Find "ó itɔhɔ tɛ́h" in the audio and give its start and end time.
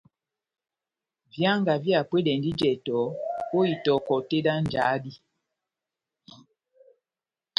3.57-4.41